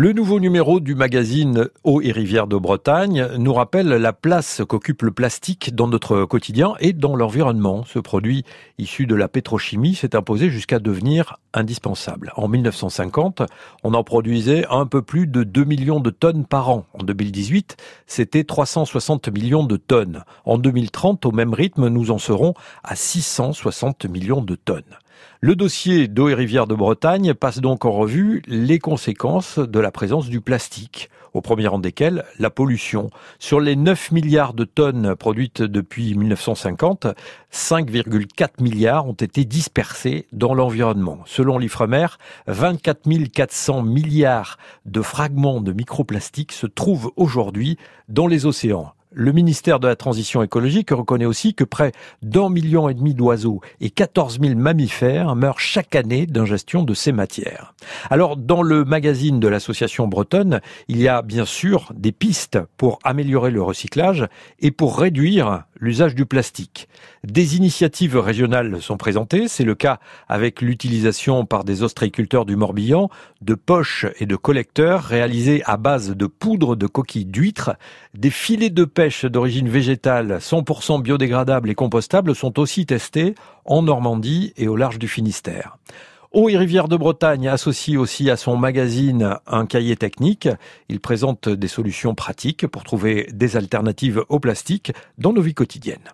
Le 0.00 0.12
nouveau 0.12 0.38
numéro 0.38 0.78
du 0.78 0.94
magazine 0.94 1.70
Eau 1.82 2.00
et 2.00 2.12
Rivières 2.12 2.46
de 2.46 2.56
Bretagne 2.56 3.26
nous 3.36 3.52
rappelle 3.52 3.88
la 3.88 4.12
place 4.12 4.62
qu'occupe 4.64 5.02
le 5.02 5.10
plastique 5.10 5.74
dans 5.74 5.88
notre 5.88 6.24
quotidien 6.24 6.74
et 6.78 6.92
dans 6.92 7.16
l'environnement. 7.16 7.82
Ce 7.84 7.98
produit 7.98 8.44
issu 8.78 9.06
de 9.06 9.16
la 9.16 9.26
pétrochimie 9.26 9.96
s'est 9.96 10.14
imposé 10.14 10.50
jusqu'à 10.50 10.78
devenir 10.78 11.40
indispensable. 11.52 12.32
En 12.36 12.46
1950, 12.46 13.42
on 13.82 13.92
en 13.92 14.04
produisait 14.04 14.66
un 14.70 14.86
peu 14.86 15.02
plus 15.02 15.26
de 15.26 15.42
2 15.42 15.64
millions 15.64 15.98
de 15.98 16.10
tonnes 16.10 16.46
par 16.46 16.70
an. 16.70 16.86
En 16.94 17.02
2018, 17.02 17.76
c'était 18.06 18.44
360 18.44 19.30
millions 19.30 19.64
de 19.64 19.76
tonnes. 19.76 20.22
En 20.44 20.58
2030, 20.58 21.26
au 21.26 21.32
même 21.32 21.54
rythme, 21.54 21.88
nous 21.88 22.12
en 22.12 22.18
serons 22.18 22.54
à 22.84 22.94
660 22.94 24.04
millions 24.04 24.42
de 24.42 24.54
tonnes. 24.54 24.84
Le 25.40 25.54
dossier 25.54 26.08
d'eau 26.08 26.28
et 26.28 26.34
rivière 26.34 26.66
de 26.66 26.74
Bretagne 26.74 27.32
passe 27.32 27.60
donc 27.60 27.84
en 27.84 27.92
revue 27.92 28.42
les 28.46 28.78
conséquences 28.78 29.58
de 29.58 29.78
la 29.78 29.90
présence 29.90 30.28
du 30.28 30.40
plastique, 30.40 31.10
au 31.32 31.40
premier 31.40 31.68
rang 31.68 31.78
desquelles 31.78 32.24
la 32.38 32.50
pollution. 32.50 33.10
Sur 33.38 33.60
les 33.60 33.76
9 33.76 34.10
milliards 34.12 34.54
de 34.54 34.64
tonnes 34.64 35.14
produites 35.14 35.62
depuis 35.62 36.14
1950, 36.14 37.06
5,4 37.52 38.62
milliards 38.62 39.06
ont 39.06 39.12
été 39.12 39.44
dispersés 39.44 40.26
dans 40.32 40.54
l'environnement. 40.54 41.20
Selon 41.26 41.58
l'Ifremer, 41.58 42.06
24 42.48 43.28
400 43.32 43.82
milliards 43.82 44.58
de 44.86 45.02
fragments 45.02 45.60
de 45.60 45.72
microplastiques 45.72 46.52
se 46.52 46.66
trouvent 46.66 47.12
aujourd'hui 47.16 47.78
dans 48.08 48.26
les 48.26 48.46
océans. 48.46 48.92
Le 49.12 49.32
ministère 49.32 49.80
de 49.80 49.88
la 49.88 49.96
Transition 49.96 50.42
écologique 50.42 50.90
reconnaît 50.90 51.24
aussi 51.24 51.54
que 51.54 51.64
près 51.64 51.92
d'un 52.20 52.50
million 52.50 52.90
et 52.90 52.94
demi 52.94 53.14
d'oiseaux 53.14 53.62
et 53.80 53.88
14 53.88 54.38
000 54.38 54.54
mammifères 54.54 55.34
meurent 55.34 55.60
chaque 55.60 55.96
année 55.96 56.26
d'ingestion 56.26 56.82
de 56.82 56.92
ces 56.92 57.12
matières. 57.12 57.74
Alors, 58.10 58.36
dans 58.36 58.60
le 58.60 58.84
magazine 58.84 59.40
de 59.40 59.48
l'association 59.48 60.08
bretonne, 60.08 60.60
il 60.88 61.00
y 61.00 61.08
a 61.08 61.22
bien 61.22 61.46
sûr 61.46 61.90
des 61.94 62.12
pistes 62.12 62.58
pour 62.76 62.98
améliorer 63.02 63.50
le 63.50 63.62
recyclage 63.62 64.26
et 64.60 64.70
pour 64.70 64.98
réduire 64.98 65.64
l'usage 65.80 66.14
du 66.14 66.26
plastique. 66.26 66.88
Des 67.24 67.56
initiatives 67.56 68.18
régionales 68.18 68.82
sont 68.82 68.96
présentées. 68.96 69.48
C'est 69.48 69.64
le 69.64 69.74
cas 69.74 70.00
avec 70.28 70.60
l'utilisation 70.60 71.46
par 71.46 71.64
des 71.64 71.82
ostréiculteurs 71.82 72.44
du 72.44 72.56
Morbihan 72.56 73.08
de 73.40 73.54
poches 73.54 74.06
et 74.18 74.26
de 74.26 74.36
collecteurs 74.36 75.02
réalisés 75.02 75.62
à 75.64 75.76
base 75.76 76.14
de 76.14 76.26
poudre 76.26 76.76
de 76.76 76.86
coquilles 76.86 77.24
d'huîtres. 77.24 77.76
Des 78.14 78.30
filets 78.30 78.70
de 78.70 78.84
pêche 78.84 79.07
d'origine 79.24 79.68
végétale 79.68 80.38
100% 80.40 81.02
biodégradables 81.02 81.70
et 81.70 81.74
compostables 81.74 82.34
sont 82.34 82.58
aussi 82.58 82.86
testés 82.86 83.34
en 83.64 83.82
Normandie 83.82 84.52
et 84.56 84.68
au 84.68 84.76
large 84.76 84.98
du 84.98 85.08
Finistère. 85.08 85.78
Eau 86.32 86.48
et 86.48 86.58
Rivière 86.58 86.88
de 86.88 86.96
Bretagne 86.96 87.48
associe 87.48 87.96
aussi 87.96 88.30
à 88.30 88.36
son 88.36 88.56
magazine 88.56 89.36
un 89.46 89.64
cahier 89.64 89.96
technique. 89.96 90.48
Il 90.88 91.00
présente 91.00 91.48
des 91.48 91.68
solutions 91.68 92.14
pratiques 92.14 92.66
pour 92.66 92.84
trouver 92.84 93.28
des 93.32 93.56
alternatives 93.56 94.22
au 94.28 94.38
plastique 94.38 94.92
dans 95.16 95.32
nos 95.32 95.40
vies 95.40 95.54
quotidiennes. 95.54 96.10